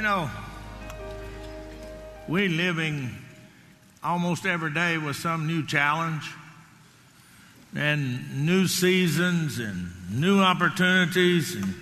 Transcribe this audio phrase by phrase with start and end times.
[0.00, 0.30] You know,
[2.26, 3.14] we living
[4.02, 6.22] almost every day with some new challenge
[7.76, 11.74] and new seasons and new opportunities and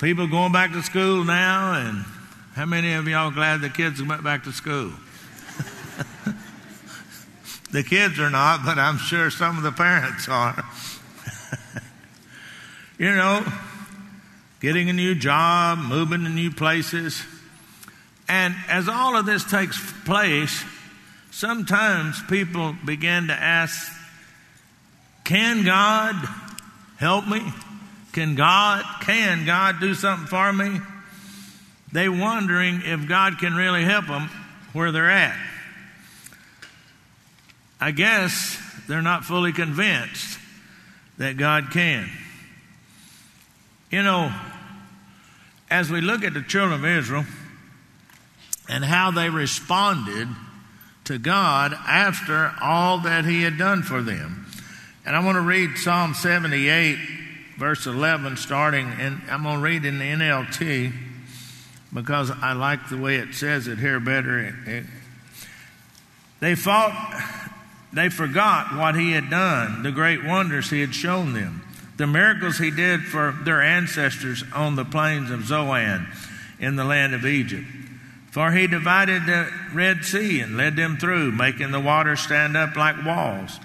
[0.00, 2.04] people going back to school now and
[2.56, 4.90] how many of y'all glad the kids went back to school?
[7.70, 10.64] the kids are not, but I'm sure some of the parents are.
[12.98, 13.46] you know,
[14.60, 17.22] getting a new job, moving to new places.
[18.28, 20.64] And as all of this takes place,
[21.30, 23.92] sometimes people begin to ask,
[25.24, 26.14] can God
[26.96, 27.42] help me?
[28.12, 30.80] Can God, can God do something for me?
[31.92, 34.28] They wondering if God can really help them
[34.72, 35.36] where they're at.
[37.80, 40.38] I guess they're not fully convinced
[41.18, 42.08] that God can.
[43.96, 44.30] You know,
[45.70, 47.24] as we look at the children of Israel
[48.68, 50.28] and how they responded
[51.04, 54.48] to God after all that He had done for them.
[55.06, 56.98] And I want to read Psalm 78,
[57.56, 60.92] verse 11, starting, and I'm going to read in the NLT
[61.94, 64.84] because I like the way it says it here better.
[66.40, 67.18] They fought,
[67.94, 71.65] they forgot what He had done, the great wonders He had shown them
[71.96, 76.06] the miracles he did for their ancestors on the plains of Zoan
[76.58, 77.66] in the land of Egypt.
[78.30, 82.76] For he divided the Red Sea and led them through, making the water stand up
[82.76, 83.58] like walls.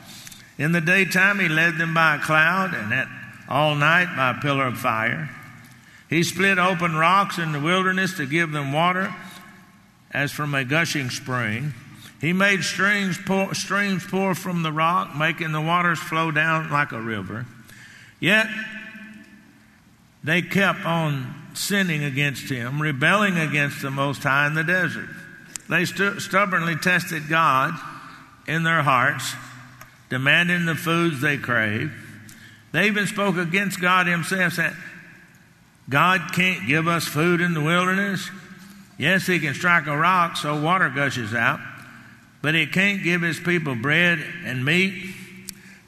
[0.58, 3.08] In the daytime he led them by a cloud, and at
[3.50, 5.30] all night by a pillar of fire.
[6.10, 9.14] He split open rocks in the wilderness to give them water
[10.12, 11.74] as from a gushing spring.
[12.22, 16.92] He made streams pour, streams pour from the rock, making the waters flow down like
[16.92, 17.46] a river.
[18.22, 18.48] Yet
[20.24, 25.10] they kept on sinning against him, rebelling against the Most High in the desert.
[25.68, 27.74] They stu- stubbornly tested God
[28.48, 29.34] in their hearts,
[30.10, 31.92] demanding the foods they craved.
[32.72, 34.74] They even spoke against God Himself, saying,
[35.90, 38.30] God can't give us food in the wilderness.
[38.98, 41.60] Yes, He can strike a rock so water gushes out,
[42.42, 45.16] but He can't give His people bread and meat.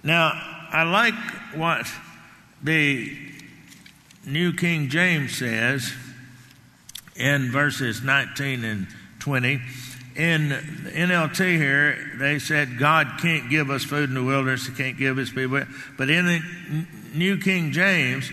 [0.03, 0.31] Now,
[0.71, 1.13] I like
[1.55, 1.87] what
[2.63, 3.15] the
[4.25, 5.93] New King James says
[7.15, 8.87] in verses 19 and
[9.19, 9.61] 20.
[10.15, 14.73] In the NLT here, they said God can't give us food in the wilderness, He
[14.73, 15.63] can't give His people.
[15.97, 16.41] But in the
[17.13, 18.31] New King James,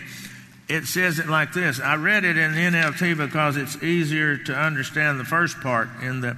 [0.69, 1.79] it says it like this.
[1.79, 6.21] I read it in the NLT because it's easier to understand the first part in
[6.21, 6.37] the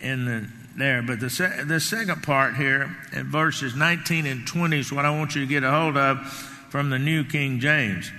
[0.00, 1.02] in the there.
[1.02, 5.10] But the se- the second part here in verses 19 and 20 is what I
[5.10, 8.12] want you to get a hold of from the New King James.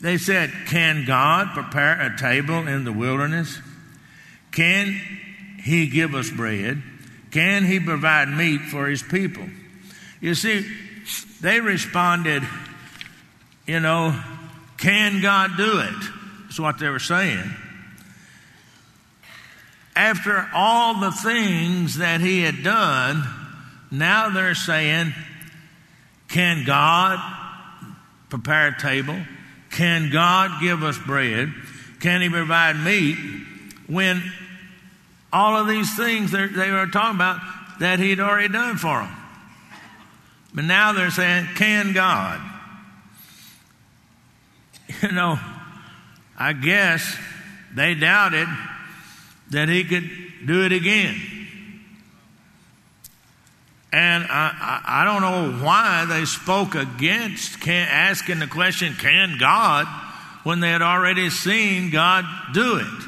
[0.00, 3.58] They said, Can God prepare a table in the wilderness?
[4.52, 4.98] Can
[5.62, 6.82] He give us bread?
[7.30, 9.46] Can He provide meat for His people?
[10.22, 10.66] You see,
[11.42, 12.42] they responded,
[13.66, 14.18] you know,
[14.78, 16.10] can God do it?
[16.44, 17.50] That's what they were saying.
[19.94, 23.22] After all the things that He had done,
[23.90, 25.12] now they're saying,
[26.30, 27.18] can God
[28.28, 29.16] prepare a table?
[29.70, 31.52] Can God give us bread?
[32.00, 33.16] Can He provide meat?
[33.88, 34.22] When
[35.32, 37.40] all of these things they were talking about
[37.80, 39.16] that He'd already done for them.
[40.54, 42.40] But now they're saying, Can God?
[45.02, 45.38] You know,
[46.36, 47.16] I guess
[47.74, 48.48] they doubted
[49.50, 50.10] that He could
[50.44, 51.39] do it again.
[53.92, 59.36] And I, I, I don't know why they spoke against can, asking the question, can
[59.38, 59.86] God,
[60.44, 63.04] when they had already seen God do it.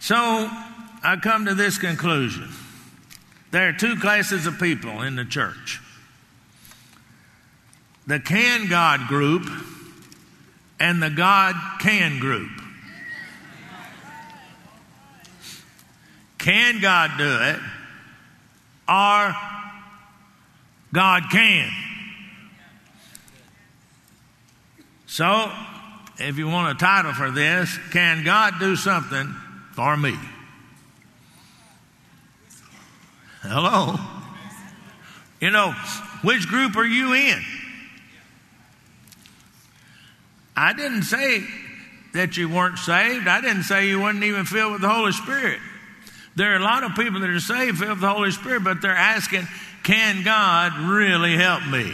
[0.00, 2.48] So I come to this conclusion.
[3.50, 5.80] There are two classes of people in the church
[8.06, 9.46] the can God group
[10.80, 12.50] and the God can group.
[16.38, 17.60] Can God do it?
[18.88, 19.36] Or
[20.92, 21.70] God can.
[25.06, 25.52] So,
[26.18, 29.34] if you want a title for this, Can God Do Something
[29.72, 30.14] for Me?
[33.42, 33.96] Hello?
[35.40, 35.72] You know,
[36.22, 37.42] which group are you in?
[40.56, 41.44] I didn't say
[42.14, 43.28] that you weren't saved.
[43.28, 45.60] I didn't say you weren't even filled with the Holy Spirit.
[46.38, 48.80] There are a lot of people that are saved, filled with the Holy Spirit, but
[48.80, 49.48] they're asking,
[49.82, 51.92] can God really help me?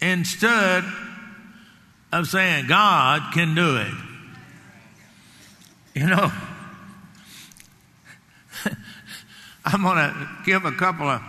[0.00, 0.84] Instead
[2.10, 3.92] of saying God can do it.
[5.92, 6.32] You know,
[9.66, 11.20] I'm going to give a couple of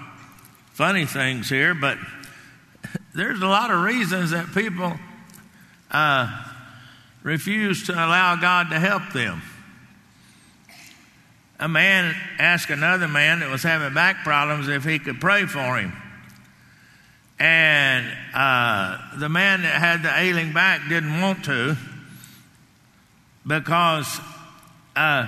[0.71, 1.97] funny things here, but
[3.13, 4.93] there's a lot of reasons that people
[5.91, 6.45] uh,
[7.21, 9.41] refuse to allow God to help them.
[11.59, 15.77] A man asked another man that was having back problems if he could pray for
[15.77, 15.93] him.
[17.39, 21.75] And uh, the man that had the ailing back didn't want to
[23.45, 24.19] because
[24.95, 25.27] uh,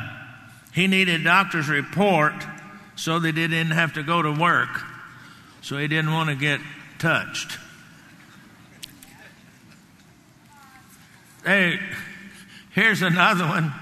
[0.73, 2.33] he needed doctor's report
[2.95, 4.69] so that he didn't have to go to work.
[5.61, 6.59] So he didn't want to get
[6.97, 7.57] touched.
[11.45, 11.79] Hey,
[12.71, 13.73] here's another one.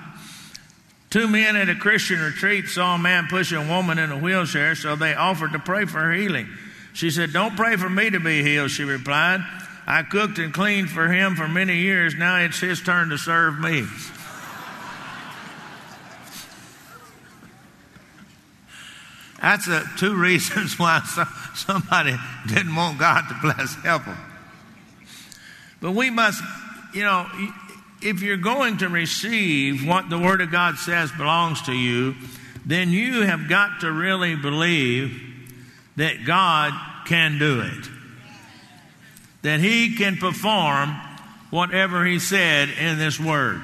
[1.15, 4.75] Two men at a Christian retreat saw a man push a woman in a wheelchair,
[4.75, 6.45] so they offered to pray for her healing.
[6.91, 9.39] She said, Don't pray for me to be healed, she replied.
[9.87, 12.15] I cooked and cleaned for him for many years.
[12.15, 13.87] Now it's his turn to serve me.
[19.41, 20.99] That's the two reasons why
[21.55, 24.17] somebody didn't want God to bless help them.
[25.79, 26.43] But we must,
[26.93, 27.25] you know,
[28.01, 32.15] if you're going to receive what the Word of God says belongs to you,
[32.65, 35.21] then you have got to really believe
[35.95, 36.73] that God
[37.05, 37.89] can do it.
[39.43, 40.95] That He can perform
[41.51, 43.61] whatever He said in this Word.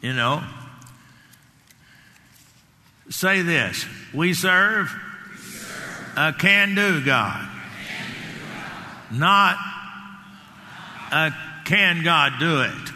[0.00, 0.42] You know?
[3.08, 4.94] Say this We serve
[6.16, 7.46] a can do God,
[9.10, 9.56] not
[11.12, 11.30] a
[11.64, 12.92] can God do it.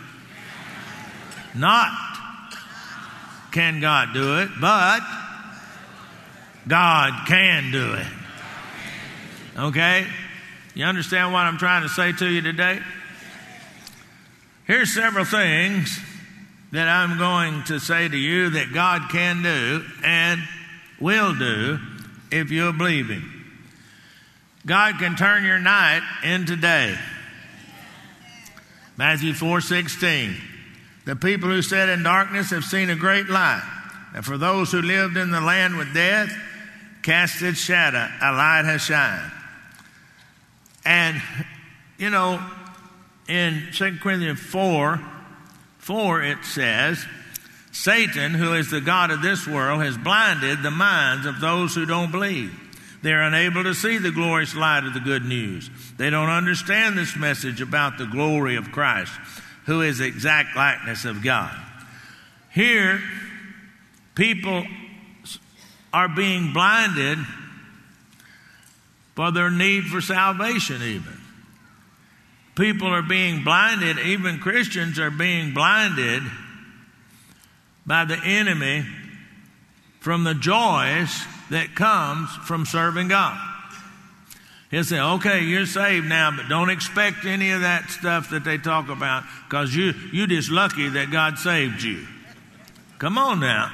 [1.54, 1.90] Not
[3.52, 5.00] can God do it, but
[6.68, 8.06] God can do it.
[9.56, 10.06] Okay?
[10.74, 12.80] You understand what I'm trying to say to you today?
[14.64, 15.98] Here's several things
[16.72, 20.40] that I'm going to say to you that God can do and
[21.00, 21.78] will do
[22.30, 23.36] if you'll believe Him.
[24.64, 26.96] God can turn your night into day.
[28.96, 30.49] Matthew 4:16.
[31.04, 33.62] The people who sat in darkness have seen a great light.
[34.14, 36.32] And for those who lived in the land with death,
[37.02, 39.32] cast its shadow, a light has shined.
[40.84, 41.20] And,
[41.98, 42.44] you know,
[43.28, 45.00] in 2 Corinthians 4,
[45.78, 47.04] 4 it says,
[47.72, 51.86] Satan, who is the God of this world, has blinded the minds of those who
[51.86, 52.52] don't believe.
[53.02, 55.70] They're unable to see the glorious light of the good news.
[55.96, 59.12] They don't understand this message about the glory of Christ,
[59.70, 61.56] who is the exact likeness of God.
[62.52, 63.00] Here,
[64.16, 64.66] people
[65.92, 67.18] are being blinded
[69.14, 71.20] for their need for salvation, even.
[72.56, 76.24] People are being blinded, even Christians are being blinded
[77.86, 78.84] by the enemy
[80.00, 81.16] from the joys
[81.50, 83.49] that comes from serving God.
[84.70, 88.56] He'll say, okay, you're saved now, but don't expect any of that stuff that they
[88.56, 92.06] talk about because you, you're just lucky that God saved you.
[92.98, 93.72] Come on now.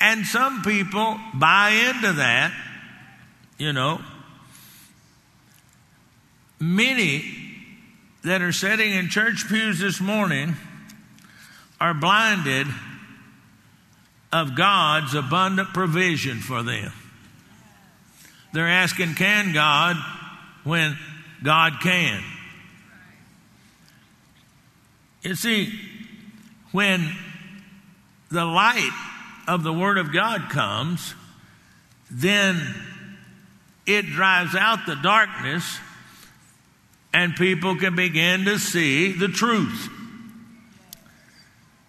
[0.00, 2.52] And some people buy into that
[3.58, 4.00] you know,
[6.60, 7.24] many
[8.22, 10.54] that are sitting in church pews this morning
[11.80, 12.68] are blinded
[14.32, 16.92] of God's abundant provision for them.
[18.52, 19.96] They're asking, Can God
[20.64, 20.96] when
[21.42, 22.22] God can?
[25.22, 25.72] You see,
[26.72, 27.12] when
[28.30, 28.90] the light
[29.46, 31.14] of the Word of God comes,
[32.10, 32.60] then
[33.86, 35.78] it drives out the darkness
[37.12, 39.88] and people can begin to see the truth.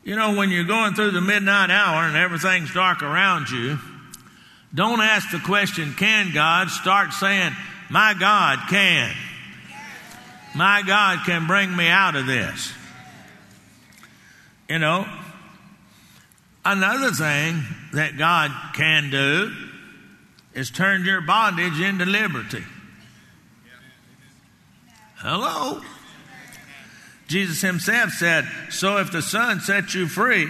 [0.03, 3.77] You know, when you're going through the midnight hour and everything's dark around you,
[4.73, 6.69] don't ask the question, can God?
[6.69, 7.53] Start saying,
[7.89, 9.15] my God can.
[10.55, 12.71] My God can bring me out of this.
[14.67, 15.07] You know,
[16.63, 19.51] another thing that God can do
[20.53, 22.63] is turn your bondage into liberty.
[25.17, 25.81] Hello?
[27.27, 30.49] Jesus himself said, So if the Son sets you free,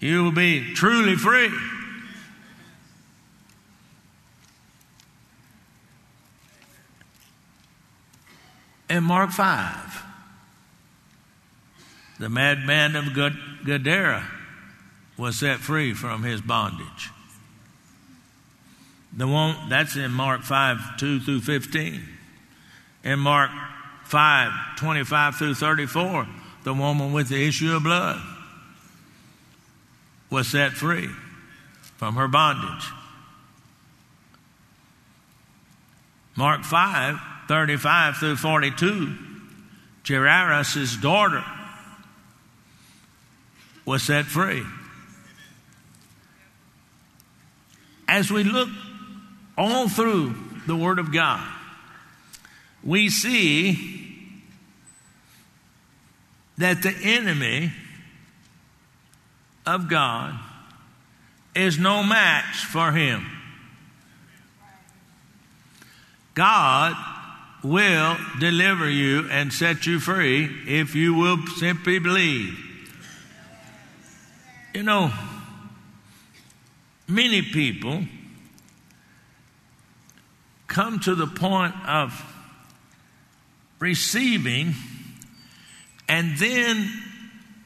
[0.00, 1.50] you will be truly free.
[8.94, 10.04] In Mark 5,
[12.20, 13.12] the madman of
[13.64, 14.24] Gadara
[15.18, 17.10] was set free from his bondage.
[19.12, 22.02] The one that's in Mark 5 2 through 15.
[23.02, 23.50] In Mark
[24.04, 26.28] 5 25 through 34,
[26.62, 28.22] the woman with the issue of blood
[30.30, 31.08] was set free
[31.96, 32.86] from her bondage.
[36.36, 39.16] Mark 5 35 through 42,
[40.06, 41.44] Jairus' daughter
[43.84, 44.62] was set free.
[48.06, 48.68] As we look
[49.56, 50.34] all through
[50.66, 51.46] the Word of God,
[52.82, 54.12] we see
[56.58, 57.72] that the enemy
[59.66, 60.38] of God
[61.54, 63.26] is no match for him.
[66.34, 66.94] God
[67.64, 72.56] will deliver you and set you free if you will simply believe.
[74.74, 75.10] You know,
[77.08, 78.04] many people
[80.66, 82.22] come to the point of
[83.78, 84.74] receiving,
[86.08, 86.92] and then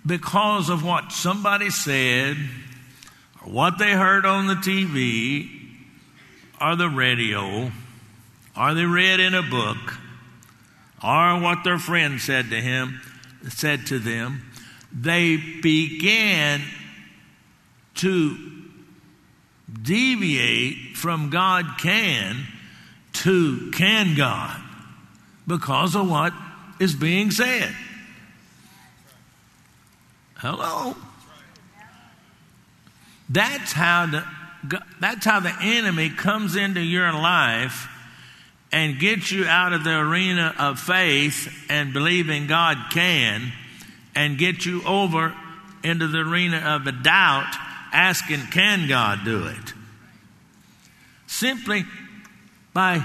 [0.06, 2.36] because of what somebody said,
[3.42, 5.48] or what they heard on the TV,
[6.60, 7.72] or the radio,
[8.58, 9.76] or they read in a book,
[11.02, 13.00] or what their friend said to him,
[13.48, 14.42] said to them,
[14.92, 16.62] they began
[17.94, 18.36] to
[19.82, 22.46] deviate from God can
[23.12, 24.60] to can God
[25.46, 26.32] because of what
[26.80, 27.74] is being said.
[30.36, 30.96] Hello?
[33.28, 34.24] That's how the
[35.00, 37.88] that's how the enemy comes into your life
[38.70, 43.52] and get you out of the arena of faith and believing God can
[44.14, 45.34] and get you over
[45.82, 47.54] into the arena of the doubt
[47.92, 49.72] asking can God do it
[51.26, 51.84] simply
[52.74, 53.00] by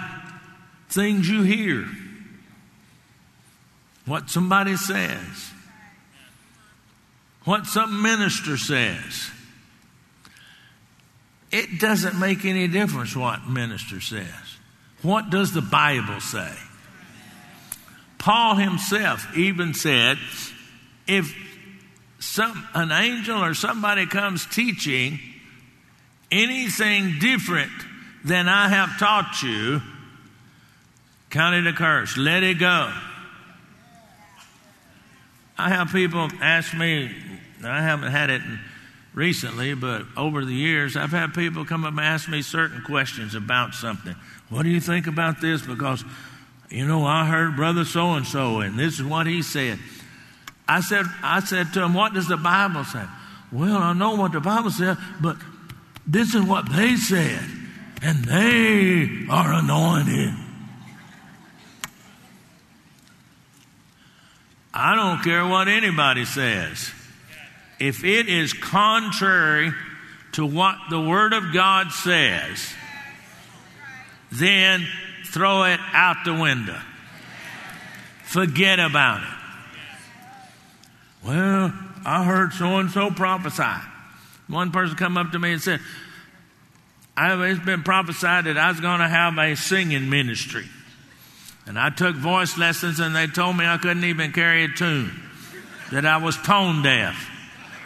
[0.89, 1.87] things you hear
[4.05, 5.53] what somebody says
[7.45, 9.29] what some minister says.
[11.51, 14.52] It doesn't make any difference what minister says.
[15.03, 16.51] What does the Bible say?
[18.17, 20.17] Paul himself even said,
[21.07, 21.35] if
[22.19, 25.19] some an angel or somebody comes teaching
[26.31, 27.71] anything different
[28.23, 29.81] than I have taught you,
[31.29, 32.17] count it a curse.
[32.17, 32.91] Let it go.
[35.57, 37.13] I have people ask me
[37.63, 38.41] I haven't had it
[39.13, 43.35] recently, but over the years, I've had people come up and ask me certain questions
[43.35, 44.15] about something.
[44.49, 45.61] What do you think about this?
[45.61, 46.03] Because,
[46.69, 49.79] you know, I heard brother so and so, and this is what he said.
[50.67, 53.03] I said, I said to him, What does the Bible say?
[53.51, 55.37] Well, I know what the Bible said, but
[56.07, 57.43] this is what they said,
[58.01, 60.33] and they are anointed.
[64.73, 66.91] I don't care what anybody says
[67.83, 69.73] if it is contrary
[70.31, 72.73] to what the Word of God says,
[74.31, 74.87] then
[75.25, 76.79] throw it out the window.
[78.23, 79.27] Forget about it.
[81.25, 81.73] Well,
[82.05, 83.85] I heard so and so prophesy.
[84.47, 85.81] One person come up to me and said,
[87.17, 90.69] it's been prophesied that I was going to have a singing ministry.
[91.65, 95.11] And I took voice lessons and they told me I couldn't even carry a tune,
[95.91, 97.31] that I was tone deaf.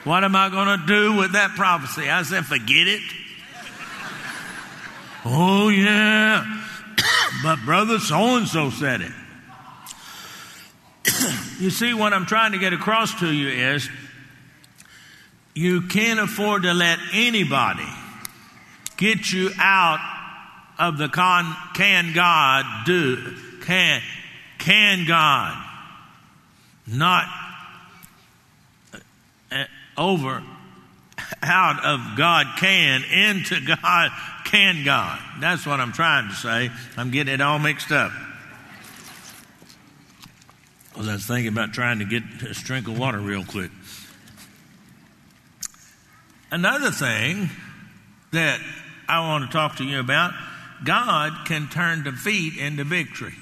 [0.03, 2.09] What am I going to do with that prophecy?
[2.09, 3.01] I said, forget it.
[5.25, 6.63] oh, yeah.
[7.43, 9.11] but brother so and so said it.
[11.59, 13.89] you see, what I'm trying to get across to you is
[15.53, 17.87] you can't afford to let anybody
[18.97, 19.99] get you out
[20.79, 24.01] of the con, can God do, can,
[24.59, 25.57] can God
[26.85, 27.25] not
[29.97, 30.43] over
[31.41, 34.11] out of God can into God
[34.45, 35.19] can God.
[35.39, 36.69] That's what I'm trying to say.
[36.95, 38.11] I'm getting it all mixed up.
[40.89, 43.71] Because I was thinking about trying to get a drink of water real quick.
[46.49, 47.49] Another thing
[48.31, 48.59] that
[49.07, 50.33] I want to talk to you about
[50.83, 53.33] God can turn defeat into victory.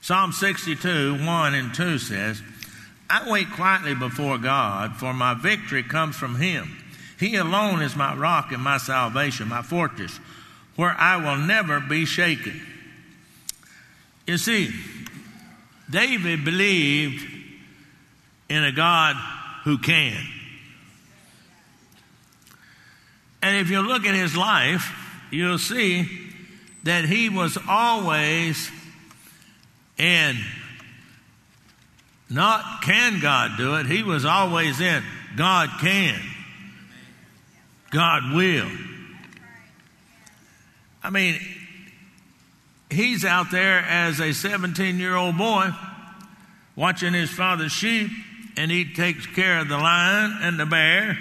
[0.00, 2.42] Psalm 62, 1 and 2 says,
[3.08, 6.76] I wait quietly before God, for my victory comes from Him.
[7.18, 10.18] He alone is my rock and my salvation, my fortress,
[10.76, 12.60] where I will never be shaken.
[14.26, 14.70] You see,
[15.88, 17.26] David believed
[18.48, 19.16] in a God
[19.64, 20.22] who can.
[23.42, 24.92] And if you look at his life,
[25.30, 26.08] you'll see
[26.84, 28.70] that he was always
[29.98, 30.38] in
[32.30, 35.02] not can God do it, he was always in
[35.36, 36.20] God can.
[37.90, 38.70] God will.
[41.02, 41.38] I mean,
[42.90, 45.70] he's out there as a 17 year old boy
[46.76, 48.10] watching his father's sheep,
[48.56, 51.18] and he takes care of the lion and the bear,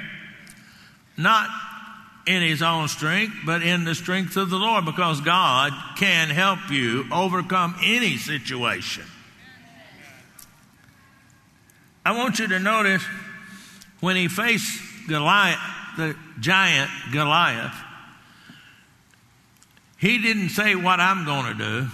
[1.18, 1.50] not
[2.26, 6.72] in his own strength, but in the strength of the Lord, because God can help
[6.72, 9.04] you overcome any situation.
[12.06, 13.04] I want you to notice
[14.02, 15.60] when he faced Goliath,
[15.98, 17.76] the giant Goliath,
[19.98, 21.88] he didn't say what I'm going to do.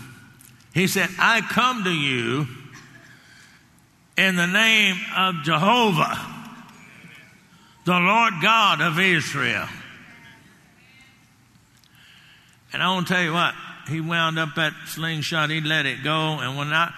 [0.74, 2.48] He said, I come to you
[4.18, 6.20] in the name of Jehovah,
[7.86, 9.68] the Lord God of Israel.
[12.74, 13.54] And I want to tell you what,
[13.88, 16.94] he wound up that slingshot, he let it go, and when I,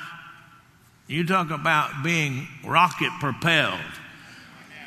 [1.12, 3.80] you talk about being rocket propelled,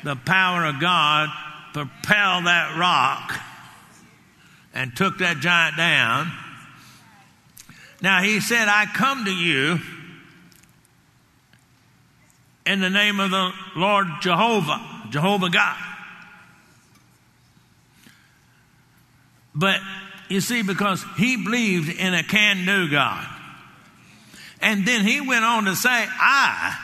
[0.03, 1.29] the power of God
[1.71, 3.39] propelled that rock
[4.73, 6.31] and took that giant down.
[8.01, 9.79] Now he said, I come to you
[12.65, 15.77] in the name of the Lord Jehovah, Jehovah God.
[19.53, 19.79] But
[20.27, 23.34] you see, because he believed in a can do God.
[24.61, 26.77] And then he went on to say, I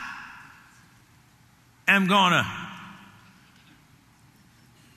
[1.88, 2.46] am going to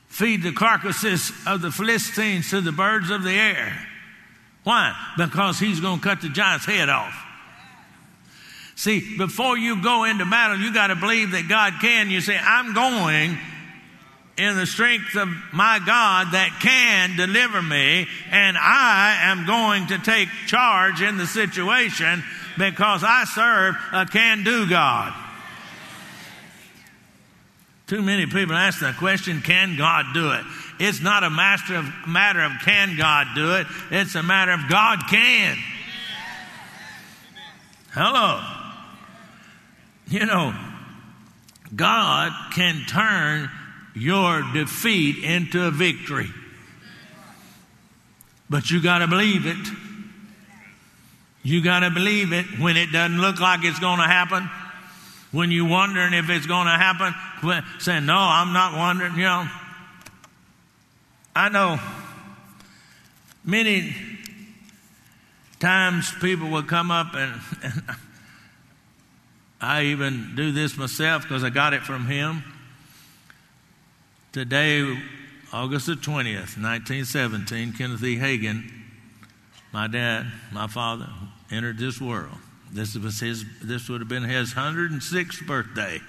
[0.07, 3.87] feed the carcasses of the Philistines to the birds of the air.
[4.63, 4.95] Why?
[5.17, 7.13] Because he's going to cut the giant's head off.
[8.75, 12.09] See, before you go into battle, you got to believe that God can.
[12.09, 13.37] You say, I'm going
[14.37, 19.97] in the strength of my God that can deliver me, and I am going to
[19.99, 22.23] take charge in the situation
[22.57, 25.13] because I serve a can do God.
[27.87, 30.43] Too many people ask the question, can God do it?
[30.79, 34.67] It's not a master of, matter of can God do it, it's a matter of
[34.69, 35.57] God can.
[37.93, 38.43] Hello.
[40.07, 40.53] You know,
[41.75, 43.49] God can turn
[43.95, 46.29] your defeat into a victory.
[48.49, 49.67] But you got to believe it.
[51.45, 54.49] You got to believe it when it doesn't look like it's going to happen.
[55.31, 57.13] When you're wondering if it's going to happen,
[57.77, 59.47] saying, No, I'm not wondering, you know.
[61.35, 61.79] I know
[63.43, 63.95] many
[65.59, 67.83] times people will come up and, and
[69.61, 72.43] I even do this myself because I got it from him.
[74.31, 74.99] Today,
[75.53, 78.17] August the 20th, 1917, Kenneth E.
[78.17, 78.71] Hagin,
[79.71, 81.09] my dad, my father,
[81.51, 82.37] entered this world.
[82.71, 83.45] This was his.
[83.61, 86.01] This would have been his 106th birthday.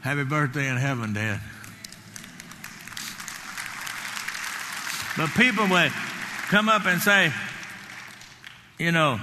[0.00, 1.40] Happy birthday in heaven, Dad.
[5.16, 5.92] But people would
[6.48, 7.32] come up and say,
[8.78, 9.20] you know,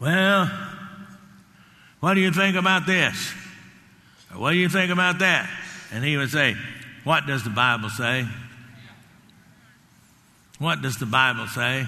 [0.00, 0.50] well,
[2.00, 3.32] what do you think about this?
[4.32, 5.50] Or what do you think about that?
[5.92, 6.56] And he would say,
[7.04, 8.26] What does the Bible say?
[10.58, 11.86] What does the Bible say?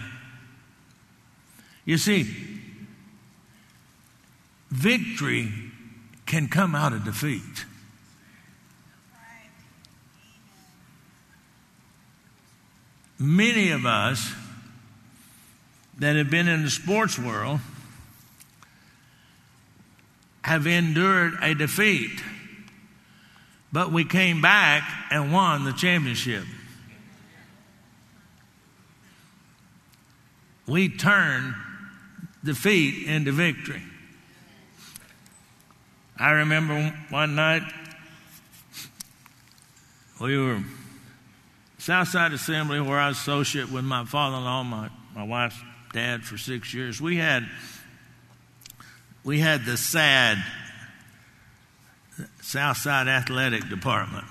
[1.91, 2.33] You see,
[4.71, 5.53] victory
[6.25, 7.65] can come out of defeat.
[13.19, 14.33] Many of us
[15.99, 17.59] that have been in the sports world
[20.43, 22.23] have endured a defeat,
[23.73, 26.45] but we came back and won the championship.
[30.69, 31.57] We turned
[32.45, 33.83] defeat into victory.
[36.19, 37.63] I remember one night
[40.21, 40.63] we were
[41.79, 45.57] Southside Assembly where I was associate with my father-in-law, my, my wife's
[45.95, 47.01] dad for six years.
[47.01, 47.49] We had
[49.25, 50.39] we had the SAD,
[52.41, 54.25] Southside Athletic Department.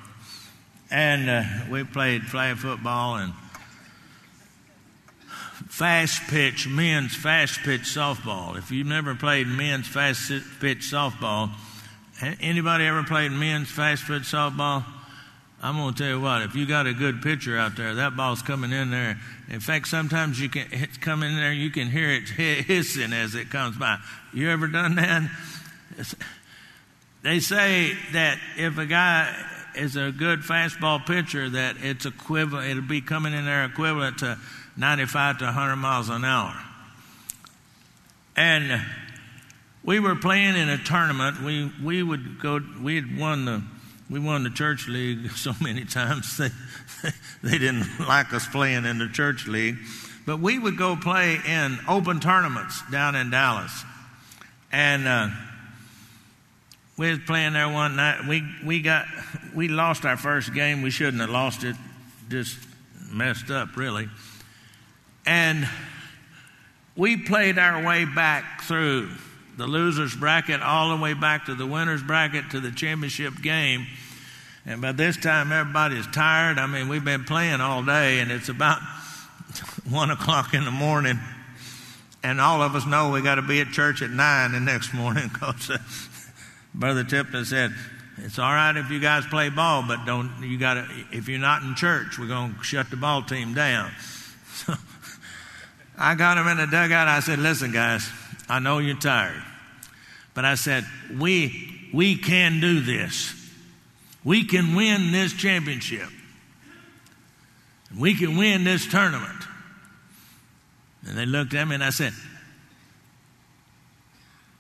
[0.92, 3.34] And uh, we played flag football and
[5.80, 8.58] fast pitch, men's fast pitch softball.
[8.58, 11.52] If you've never played men's fast pitch softball,
[12.42, 14.84] anybody ever played men's fast pitch softball?
[15.64, 18.18] I'm going to tell you what, if you got a good pitcher out there, that
[18.18, 19.22] ball's coming in there.
[19.50, 23.34] In fact, sometimes you can it's come in there, you can hear it hissing as
[23.34, 24.00] it comes by.
[24.34, 25.32] You ever done that?
[27.24, 29.34] They say that if a guy
[29.76, 34.38] is a good fastball pitcher, that it's equivalent, it'll be coming in there equivalent to
[34.80, 36.56] 95 to 100 miles an hour.
[38.38, 38.82] And
[39.84, 41.42] we were playing in a tournament.
[41.42, 43.62] We, we would go, we had won the,
[44.10, 46.50] we won the church league so many times they,
[47.44, 49.78] they didn't like us playing in the church league.
[50.26, 53.84] But we would go play in open tournaments down in Dallas.
[54.72, 55.30] And uh,
[56.98, 58.28] we was playing there one night.
[58.30, 59.08] We, we got,
[59.54, 60.84] we lost our first game.
[60.84, 61.76] We shouldn't have lost it.
[62.30, 62.58] Just
[63.12, 64.08] messed up, really.
[65.30, 65.70] And
[66.96, 69.12] we played our way back through
[69.58, 73.86] the losers bracket all the way back to the winners bracket to the championship game.
[74.66, 76.58] And by this time, everybody's tired.
[76.58, 78.82] I mean, we've been playing all day, and it's about
[79.90, 81.20] one o'clock in the morning.
[82.24, 84.96] And all of us know we got to be at church at nine the next
[84.96, 85.78] morning because uh,
[86.74, 87.72] Brother Tipton said,
[88.18, 90.88] it's all right if you guys play ball, but don't you got to?
[91.12, 93.92] If you're not in church, we're going to shut the ball team down.
[94.52, 94.74] So
[96.02, 97.10] I got him in the dugout.
[97.10, 98.10] I said, "Listen, guys,
[98.48, 99.44] I know you're tired,
[100.34, 103.36] but I said we we can do this.
[104.24, 106.08] We can win this championship.
[107.98, 109.44] We can win this tournament."
[111.06, 112.14] And they looked at me, and I said,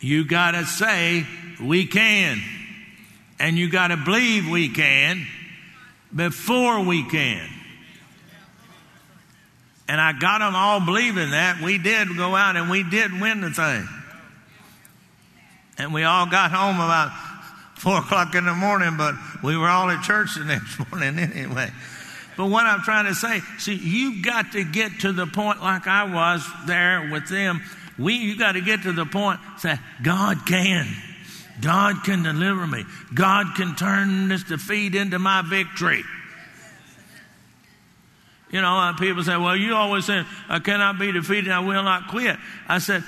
[0.01, 1.25] "You got to say
[1.61, 2.41] we can."
[3.41, 5.25] And you got to believe we can
[6.13, 7.47] before we can.
[9.89, 11.61] And I got them all believing that.
[11.61, 13.89] We did go out and we did win the thing.
[15.79, 17.11] And we all got home about
[17.75, 21.71] four o'clock in the morning, but we were all at church the next morning anyway.
[22.37, 25.87] But what I'm trying to say, see, you've got to get to the point like
[25.87, 27.63] I was there with them.
[27.97, 30.87] We, you got to get to the point, say, God can.
[31.61, 32.85] God can deliver me.
[33.11, 36.03] God can turn this defeat into my victory.
[38.51, 42.07] You know, people say, well, you always said, I cannot be defeated, I will not
[42.07, 42.35] quit.
[42.67, 43.03] I said,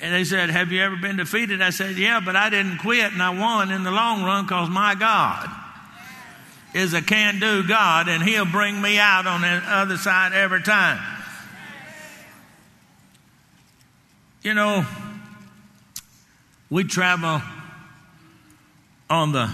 [0.00, 1.62] and they said, have you ever been defeated?
[1.62, 4.68] I said, yeah, but I didn't quit and I won in the long run because
[4.68, 5.48] my God
[6.74, 10.62] is a can do God and He'll bring me out on the other side every
[10.62, 11.00] time.
[14.42, 14.86] You know,
[16.68, 17.40] we travel
[19.08, 19.50] on the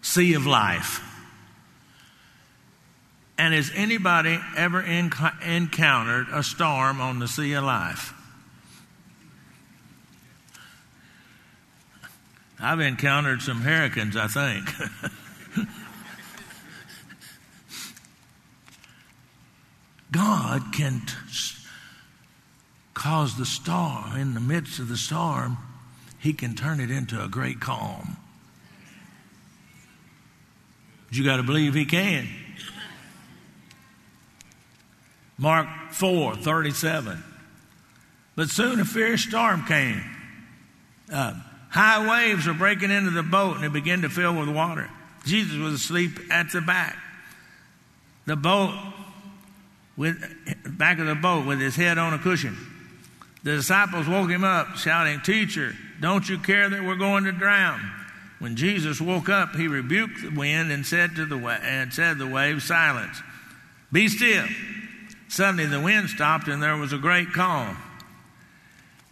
[0.00, 1.00] sea of life.
[3.36, 8.14] And has anybody ever encountered a storm on the sea of life?
[12.60, 14.70] I've encountered some hurricanes, I think.
[20.12, 21.14] God can t-
[22.94, 25.58] cause the storm, in the midst of the storm,
[26.20, 28.16] he can turn it into a great calm.
[31.10, 32.26] You got to believe He can.
[35.38, 37.22] Mark 4 37.
[38.36, 40.02] But soon a fierce storm came.
[41.12, 41.34] Uh,
[41.70, 44.90] high waves were breaking into the boat and it began to fill with water.
[45.24, 46.96] Jesus was asleep at the back.
[48.26, 48.74] The boat,
[49.96, 50.16] with
[50.66, 52.56] back of the boat, with his head on a cushion.
[53.42, 57.80] The disciples woke him up, shouting, Teacher, don't you care that we're going to drown?
[58.38, 62.18] When Jesus woke up, he rebuked the wind and said to the wa- and said
[62.18, 63.22] the waves, Silence.
[63.92, 64.46] Be still.
[65.28, 67.76] Suddenly the wind stopped and there was a great calm.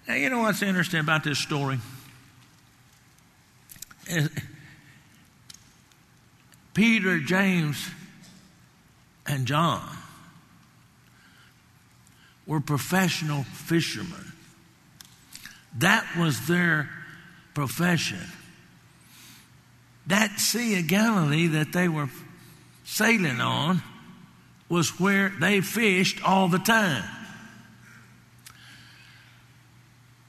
[0.07, 1.79] Now you know what's interesting about this story?
[6.75, 7.89] Peter, James,
[9.27, 9.97] and John
[12.47, 14.33] were professional fishermen.
[15.79, 16.91] That was their
[17.55, 18.21] profession.
[20.07, 22.09] That Sea of Galilee that they were
[22.85, 23.83] sailing on
[24.73, 27.05] was where they fished all the time.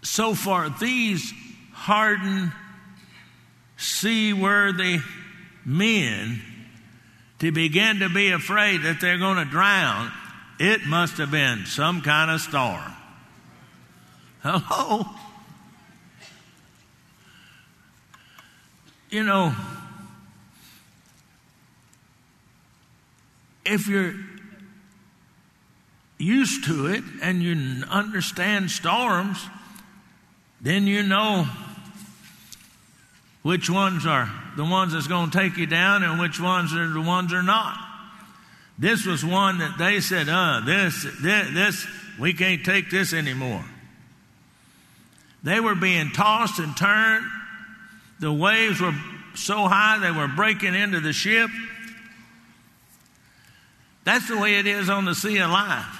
[0.01, 1.33] So, for these
[1.71, 2.51] hardened,
[3.77, 4.99] seaworthy
[5.63, 6.41] men
[7.39, 10.11] to begin to be afraid that they're going to drown,
[10.59, 12.91] it must have been some kind of storm.
[14.41, 15.05] Hello?
[19.09, 19.55] you know,
[23.65, 24.15] if you're
[26.23, 29.37] used to it and you understand storms,
[30.61, 31.47] then you know
[33.41, 36.87] which ones are the ones that's going to take you down and which ones are
[36.87, 37.77] the ones are not.
[38.79, 41.87] This was one that they said, uh, this, this, this,
[42.19, 43.65] we can't take this anymore.
[45.43, 47.25] They were being tossed and turned
[48.19, 48.95] the waves were
[49.35, 51.49] so high they were breaking into the ship.
[54.05, 55.99] That's the way it is on the sea of life.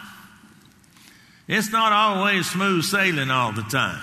[1.48, 4.02] It's not always smooth sailing all the time.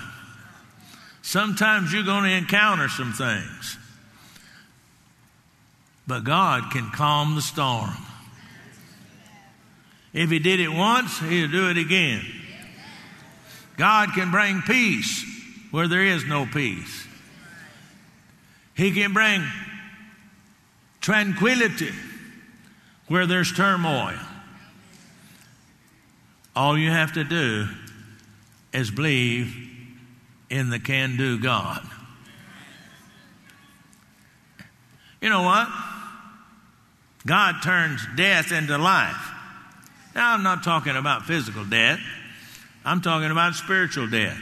[1.23, 3.79] Sometimes you're going to encounter some things.
[6.07, 7.97] But God can calm the storm.
[10.13, 12.25] If He did it once, He'll do it again.
[13.77, 15.25] God can bring peace
[15.71, 17.07] where there is no peace.
[18.75, 19.43] He can bring
[21.01, 21.93] tranquility
[23.09, 24.19] where there's turmoil.
[26.55, 27.69] All you have to do
[28.73, 29.55] is believe
[30.49, 31.87] in the can do God.
[35.21, 35.69] You know what?
[37.27, 39.31] God turns death into life.
[40.15, 42.01] Now, I'm not talking about physical death,
[42.85, 44.39] I'm talking about spiritual death.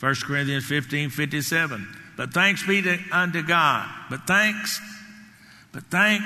[0.00, 1.96] 1 Corinthians 15 57.
[2.16, 3.88] But thanks be to, unto God.
[4.08, 4.80] But thanks,
[5.72, 6.22] but thank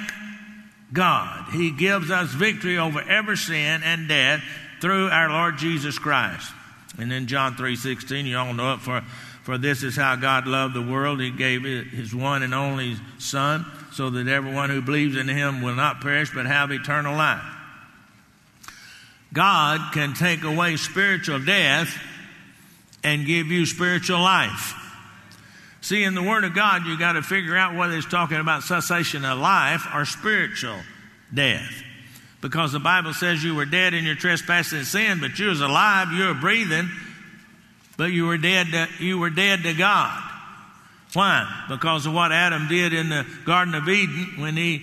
[0.93, 1.53] God.
[1.53, 4.43] He gives us victory over every sin and death
[4.85, 6.53] through our Lord Jesus Christ.
[6.99, 9.03] And then John 3:16, you all know it for
[9.43, 11.21] for this is how God loved the world.
[11.21, 15.75] He gave his one and only son so that everyone who believes in him will
[15.75, 17.43] not perish but have eternal life.
[19.33, 21.99] God can take away spiritual death
[23.03, 24.75] and give you spiritual life.
[25.81, 28.65] See, in the Word of God, you got to figure out whether it's talking about
[28.65, 30.79] cessation of life or spiritual
[31.33, 31.85] death.
[32.45, 35.63] Because the Bible says you were dead in your trespasses and sin, but you was
[35.63, 36.91] alive, you were breathing,
[37.97, 40.23] but you were dead to, you were dead to God.
[41.15, 41.65] Why?
[41.71, 44.83] Because of what Adam did in the Garden of Eden when he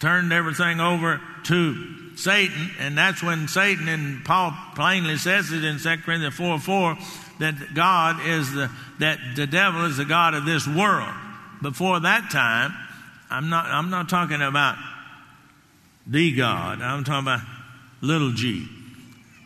[0.00, 5.78] turned everything over to Satan, and that's when Satan, and Paul plainly says it in
[5.78, 6.98] 2 Corinthians 4 4,
[7.38, 11.14] that God is the, that the devil is the God of this world.
[11.62, 12.74] Before that time,
[13.30, 14.76] I'm not, I'm not talking about
[16.06, 17.40] the God, I'm talking about
[18.00, 18.68] little g.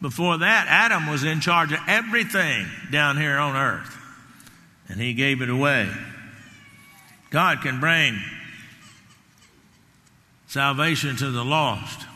[0.02, 3.96] Before that, Adam was in charge of everything down here on earth,
[4.88, 5.90] and he gave it away.
[7.30, 8.18] God can bring
[10.48, 12.06] salvation to the lost.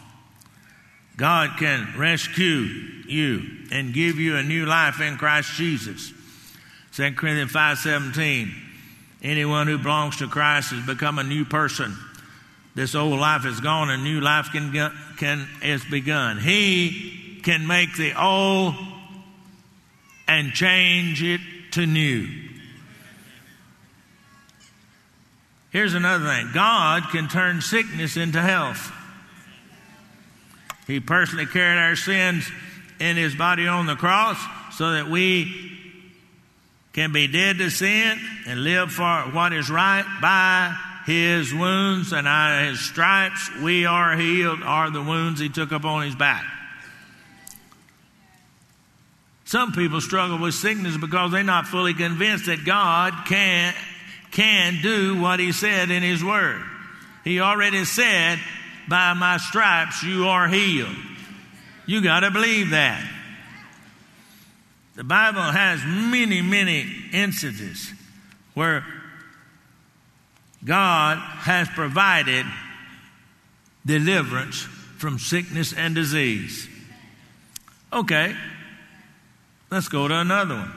[1.17, 2.67] God can rescue
[3.07, 6.13] you and give you a new life in Christ Jesus.
[6.93, 8.53] 2 Corinthians 5:17
[9.23, 11.97] Anyone who belongs to Christ has become a new person.
[12.75, 14.73] This old life is gone and new life can,
[15.17, 16.39] can is begun.
[16.39, 18.75] He can make the old
[20.27, 21.41] and change it
[21.73, 22.29] to new.
[25.71, 26.51] Here's another thing.
[26.55, 28.93] God can turn sickness into health.
[30.87, 32.49] He personally carried our sins
[33.01, 34.39] in his body on the cross
[34.73, 35.73] so that we
[36.93, 42.27] can be dead to sin and live for what is right by his wounds and
[42.67, 46.45] his stripes we are healed are the wounds he took up on his back.
[49.45, 53.75] Some people struggle with sickness because they're not fully convinced that God can,
[54.31, 56.63] can do what he said in his word.
[57.23, 58.39] He already said
[58.89, 60.97] by my stripes you are healed.
[61.87, 63.07] You got to believe that.
[64.97, 67.93] The Bible has many, many instances
[68.55, 68.85] where
[70.65, 72.47] God has provided
[73.85, 74.63] deliverance
[74.99, 76.69] from sickness and disease.
[77.93, 78.35] Okay,
[79.71, 80.73] let's go to another one.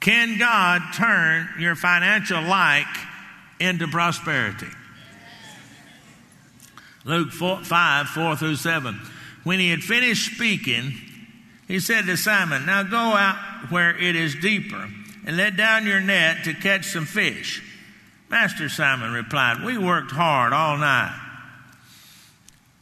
[0.00, 2.86] Can God turn your financial lack
[3.58, 4.68] into prosperity?
[7.04, 9.00] Luke 4, 5, 4 through 7.
[9.44, 10.92] When he had finished speaking,
[11.66, 14.88] he said to Simon, Now go out where it is deeper
[15.24, 17.62] and let down your net to catch some fish.
[18.28, 21.18] Master Simon replied, We worked hard all night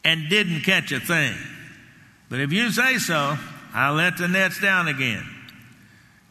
[0.03, 1.35] and didn't catch a thing.
[2.29, 3.37] But if you say so,
[3.73, 5.25] I'll let the nets down again.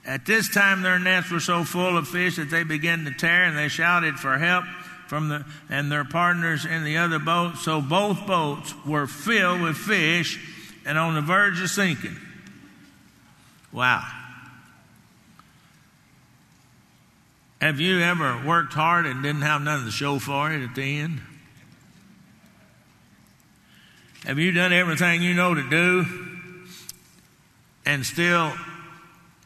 [0.06, 3.44] At this time, their nets were so full of fish that they began to tear
[3.44, 4.64] and they shouted for help
[5.06, 7.56] from the, and their partners in the other boat.
[7.56, 10.40] So both boats were filled with fish
[10.84, 12.16] and on the verge of sinking.
[13.72, 14.06] Wow.
[17.64, 20.98] Have you ever worked hard and didn't have nothing to show for it at the
[20.98, 21.22] end?
[24.26, 26.04] Have you done everything you know to do
[27.86, 28.52] and still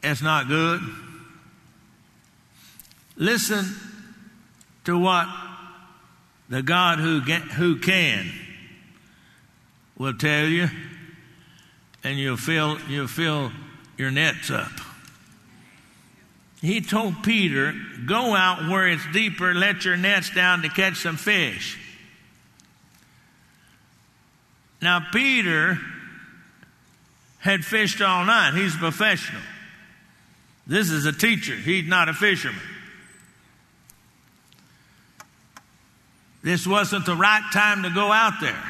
[0.03, 0.81] it's not good?
[3.15, 3.65] Listen
[4.83, 5.29] to what
[6.49, 8.33] the God who, get, who can
[9.97, 10.67] will tell you,
[12.03, 13.53] and you'll fill, you'll fill
[13.97, 14.88] your nets up.
[16.61, 17.73] He told Peter,
[18.07, 21.79] Go out where it's deeper, let your nets down to catch some fish.
[24.81, 25.79] Now, Peter
[27.39, 28.55] had fished all night.
[28.55, 29.43] He's a professional.
[30.67, 32.61] This is a teacher, he's not a fisherman.
[36.43, 38.65] This wasn't the right time to go out there.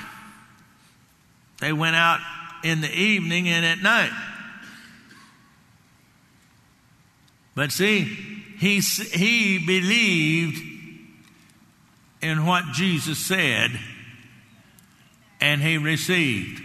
[1.61, 2.21] They went out
[2.65, 4.13] in the evening and at night.
[7.59, 8.05] But see,
[8.61, 10.63] he, he believed
[12.23, 13.73] in what Jesus said
[15.41, 16.63] and he received.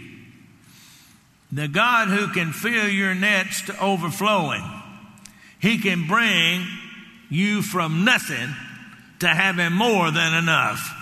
[1.50, 4.62] The God who can fill your nets to overflowing,
[5.58, 6.64] he can bring
[7.28, 8.54] you from nothing
[9.18, 10.92] to having more than enough.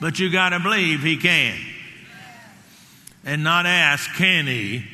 [0.00, 1.58] But you got to believe he can.
[3.22, 4.86] And not ask, can he?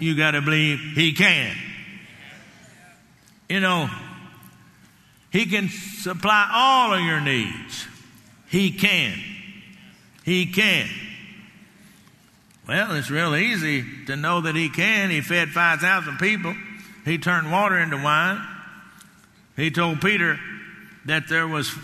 [0.00, 1.54] You got to believe he can.
[3.48, 3.88] You know,
[5.30, 7.86] he can supply all of your needs.
[8.48, 9.18] He can.
[10.24, 10.88] He can.
[12.66, 15.08] Well, it's real easy to know that He can.
[15.10, 16.54] He fed 5,000 people,
[17.04, 18.46] He turned water into wine.
[19.56, 20.38] He told Peter
[21.06, 21.74] that there was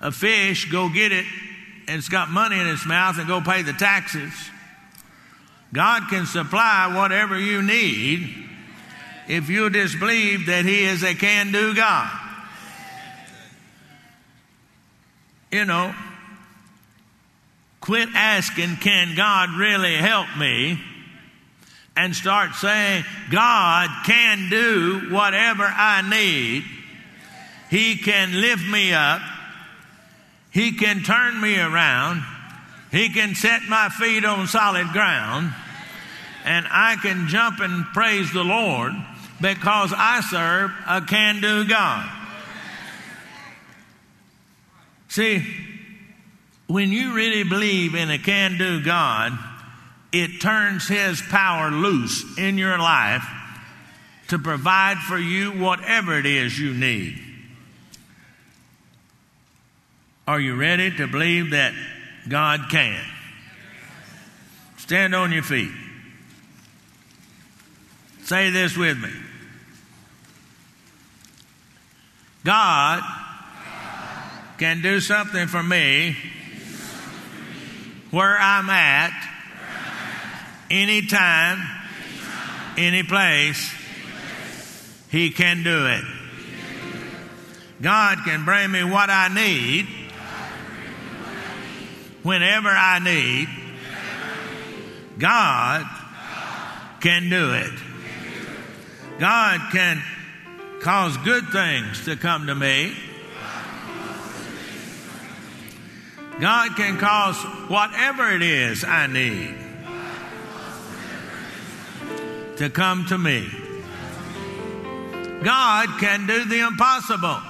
[0.00, 1.24] a fish, go get it,
[1.88, 4.32] and it's got money in its mouth, and go pay the taxes.
[5.72, 8.43] God can supply whatever you need
[9.28, 12.10] if you just believe that He is a can do God.
[15.50, 15.94] You know,
[17.80, 20.80] quit asking, Can God really help me?
[21.96, 26.64] and start saying, God can do whatever I need.
[27.70, 29.22] He can lift me up.
[30.50, 32.22] He can turn me around.
[32.90, 35.52] He can set my feet on solid ground.
[36.44, 38.92] And I can jump and praise the Lord
[39.40, 42.10] because I serve a can do God.
[45.08, 45.44] See,
[46.66, 49.38] when you really believe in a can do God,
[50.12, 53.24] it turns His power loose in your life
[54.28, 57.20] to provide for you whatever it is you need.
[60.26, 61.74] Are you ready to believe that
[62.28, 63.04] God can?
[64.78, 65.70] Stand on your feet.
[68.24, 69.10] Say this with me
[72.42, 73.02] God
[74.58, 76.16] can do something for me
[78.10, 79.12] where I'm at,
[80.70, 81.58] anytime,
[82.76, 83.72] any place.
[85.10, 86.04] He can do it.
[87.82, 89.86] God can bring me what I need
[92.22, 93.48] whenever I need.
[95.18, 95.84] God
[97.00, 97.93] can do it.
[99.18, 100.02] God can
[100.80, 102.92] cause good things to come to me.
[106.40, 107.36] God can cause
[107.68, 109.54] whatever it is I need
[112.56, 113.48] to come to me.
[115.44, 117.40] God can do the impossible.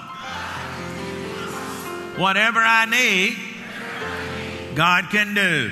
[2.20, 5.70] Whatever I need, God can do.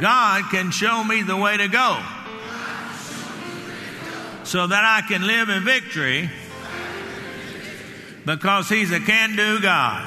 [0.00, 2.00] God can show me the way to go
[4.52, 6.28] so that I can live in victory
[8.26, 10.06] because He's a can do God.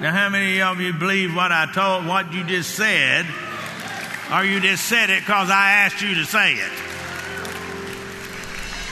[0.00, 3.26] Now, how many of you believe what I told, what you just said,
[4.32, 6.72] or you just said it because I asked you to say it?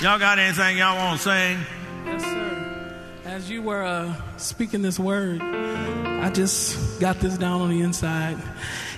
[0.03, 1.59] Y'all got anything y'all want to sing?
[2.05, 2.97] Yes, sir.
[3.25, 8.37] As you were uh, speaking this word, I just got this down on the inside.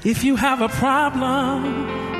[0.02, 2.15] If you have a problem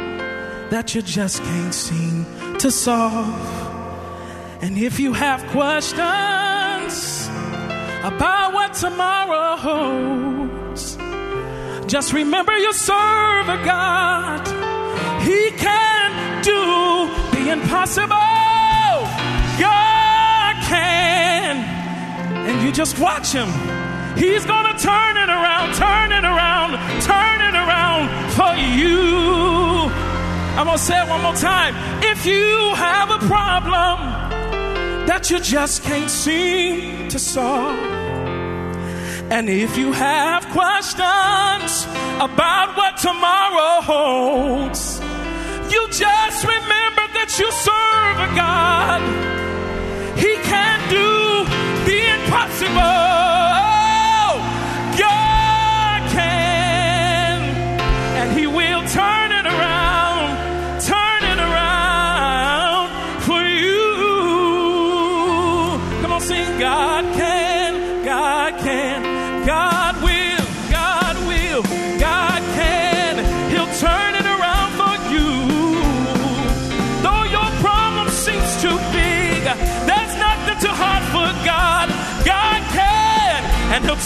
[0.70, 2.26] that you just can't seem
[2.58, 7.28] to solve, and if you have questions,
[8.06, 10.96] about what tomorrow holds.
[11.86, 14.46] Just remember you serve a God.
[15.22, 18.16] He can do the impossible.
[19.58, 21.56] God can.
[22.48, 23.48] And you just watch him.
[24.16, 29.65] He's going to turn it around, turn it around, turn it around for you.
[30.56, 31.74] I'm going to say it one more time.
[32.02, 33.96] If you have a problem,
[35.06, 37.78] that you just can't seem to solve.
[39.30, 41.84] And if you have questions
[42.20, 44.98] about what tomorrow holds,
[45.72, 49.00] you just remember that you serve a God.
[50.18, 51.44] He can do
[51.84, 53.55] the impossible.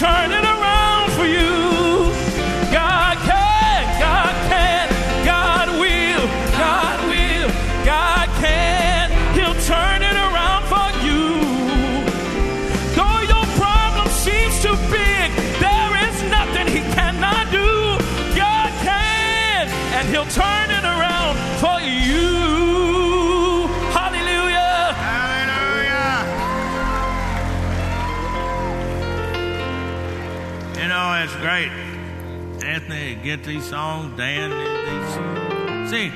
[0.00, 0.49] Turn it
[33.22, 35.90] get these songs, Dan, these.
[35.90, 36.08] See,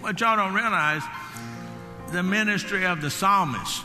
[0.00, 1.02] what y'all don't realize,
[2.12, 3.84] the ministry of the psalmist.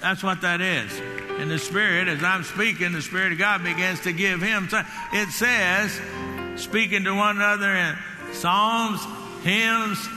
[0.00, 0.92] That's what that is.
[1.38, 4.68] And the Spirit, as I'm speaking, the Spirit of God begins to give him.
[5.12, 6.00] It says,
[6.56, 7.96] speaking to one another in
[8.32, 9.00] psalms,
[9.42, 10.08] hymns,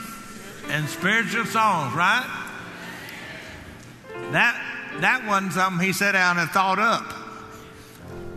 [0.68, 2.26] and spiritual songs, right?
[4.30, 4.56] That
[5.00, 7.12] that wasn't something he sat down and thought up.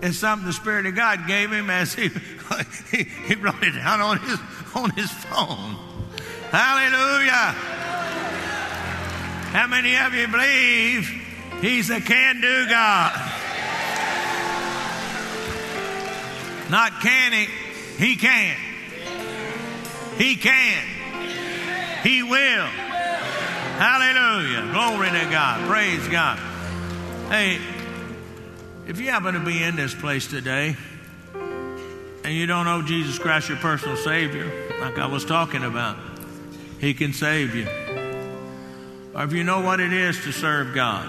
[0.02, 2.10] It's something the Spirit of God gave him as he
[2.92, 4.40] he, he wrote it down on his
[4.76, 5.76] on his phone.
[6.52, 7.56] Hallelujah.
[9.52, 11.10] How many of you believe
[11.62, 13.14] he's a can-do God?
[16.70, 17.46] Not can he,
[17.98, 18.58] he can.
[20.18, 20.84] He can.
[22.04, 22.66] He will.
[23.78, 24.72] Hallelujah.
[24.72, 25.68] Glory to God.
[25.70, 26.40] Praise God.
[27.30, 27.60] Hey,
[28.88, 30.76] if you happen to be in this place today
[32.26, 34.52] and you don't know Jesus Christ, your personal Savior,
[34.82, 35.96] like I was talking about,
[36.80, 37.68] He can save you.
[39.14, 41.08] Or if you know what it is to serve God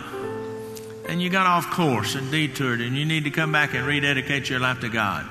[1.08, 4.50] and you got off course and detoured and you need to come back and rededicate
[4.50, 5.24] your life to God,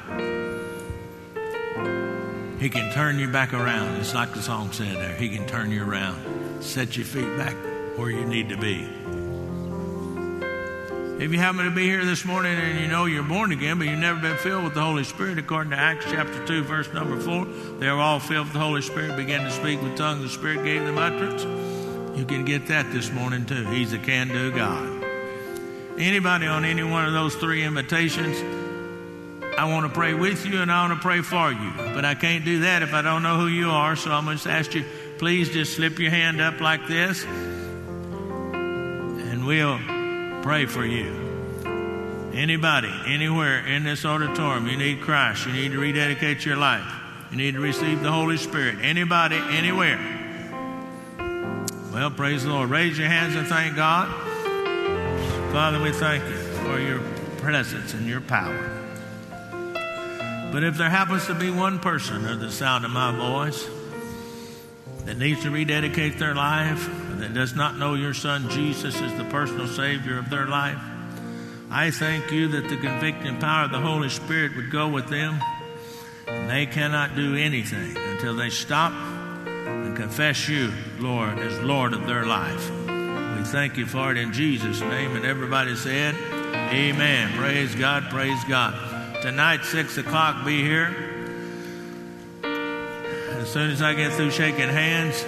[2.60, 3.98] He can turn you back around.
[3.98, 5.16] It's like the song said there.
[5.18, 7.56] He can turn you around, set your feet back
[7.96, 9.05] where you need to be.
[11.18, 13.88] If you happen to be here this morning and you know you're born again, but
[13.88, 17.18] you've never been filled with the Holy Spirit, according to Acts chapter 2, verse number
[17.18, 17.46] 4,
[17.80, 20.24] they were all filled with the Holy Spirit, began to speak with tongues.
[20.24, 21.44] The Spirit gave them utterance.
[22.20, 23.66] You can get that this morning too.
[23.68, 25.06] He's a can do God.
[25.98, 28.38] Anybody on any one of those three invitations,
[29.58, 31.72] I want to pray with you and I want to pray for you.
[31.94, 33.96] But I can't do that if I don't know who you are.
[33.96, 34.84] So I'm going to ask you,
[35.18, 37.24] please just slip your hand up like this
[38.54, 39.95] and we'll
[40.46, 41.12] pray for you.
[42.32, 45.48] Anybody, anywhere in this auditorium, you need Christ.
[45.48, 46.86] You need to rededicate your life.
[47.32, 48.78] You need to receive the Holy Spirit.
[48.80, 49.98] Anybody, anywhere.
[51.92, 52.70] Well, praise the Lord.
[52.70, 54.08] Raise your hands and thank God.
[55.52, 57.00] Father, we thank you for your
[57.38, 58.70] presence and your power.
[60.52, 63.68] But if there happens to be one person under the sound of my voice
[65.06, 66.90] that needs to rededicate their life,
[67.20, 70.80] that does not know your son Jesus is the personal Savior of their life,
[71.72, 75.40] I thank you that the convicting power of the Holy Spirit would go with them.
[76.28, 82.08] And they cannot do anything until they stop and confess you, Lord, as Lord of
[82.08, 82.70] their life.
[82.72, 85.16] We thank you for it in Jesus' name.
[85.16, 86.16] And everybody said,
[86.72, 87.32] Amen.
[87.34, 89.22] Praise God, praise God.
[89.22, 91.15] Tonight, 6 o'clock, be here.
[93.46, 95.24] As soon as I get through shaking hands,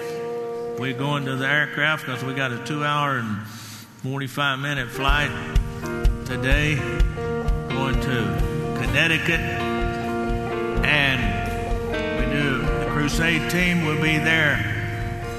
[0.79, 3.45] we go into the aircraft because we got a two hour and
[4.01, 5.29] 45 minute flight
[6.25, 6.77] today
[7.69, 9.39] going to Connecticut.
[10.83, 11.21] And
[12.19, 14.55] we do, the crusade team will be there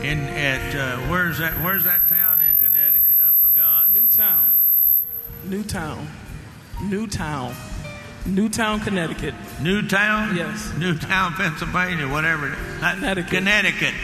[0.04, 3.16] in at, uh, where's that, where's that town in Connecticut?
[3.28, 3.92] I forgot.
[3.92, 4.52] Newtown.
[5.44, 6.06] Newtown.
[6.84, 7.56] Newtown.
[8.26, 9.34] Newtown, Connecticut.
[9.62, 10.36] Newtown?
[10.36, 10.72] Yes.
[10.76, 12.50] Newtown, Pennsylvania, whatever.
[12.80, 13.30] Not- Connecticut.
[13.30, 13.94] Connecticut.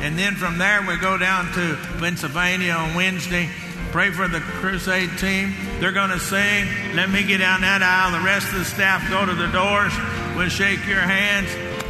[0.00, 3.48] And then from there, we go down to Pennsylvania on Wednesday.
[3.92, 5.54] Pray for the crusade team.
[5.80, 6.66] They're going to sing.
[6.94, 8.12] Let me get down that aisle.
[8.18, 9.92] The rest of the staff go to the doors.
[10.36, 11.48] We'll shake your hands.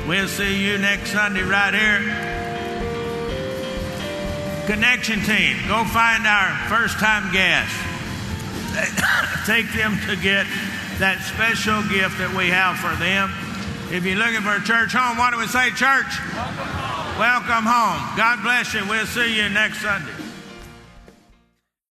[0.09, 2.01] We'll see you next Sunday right here.
[4.67, 7.75] Connection team, go find our first time guests.
[9.47, 10.47] Take them to get
[11.01, 13.33] that special gift that we have for them.
[13.89, 16.13] If you're looking for a church home, what do we say, church?
[17.17, 18.05] Welcome home.
[18.21, 18.85] God bless you.
[18.85, 20.20] We'll see you next Sunday.